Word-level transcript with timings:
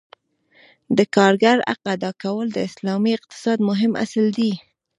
د 0.97 0.99
کارګر 1.15 1.57
حق 1.69 1.83
ادا 1.95 2.11
کول 2.23 2.47
د 2.53 2.57
اسلامي 2.69 3.11
اقتصاد 3.19 3.57
مهم 3.69 3.91
اصل 4.03 4.25
دی. 4.37 4.51